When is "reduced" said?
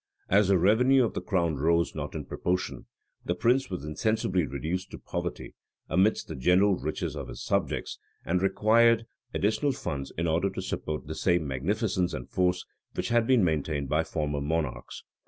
4.47-4.89